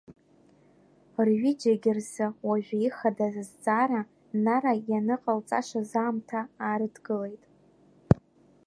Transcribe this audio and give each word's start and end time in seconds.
Рҩыџьегь 1.27 1.87
рзы 1.97 2.27
уажәы 2.47 2.77
ихадаз 2.87 3.35
азҵаара 3.41 4.01
Нара 4.43 4.73
ианыҟалҵашаз 4.89 5.91
аамҭа 6.01 6.41
аарыдгылеит. 6.65 7.43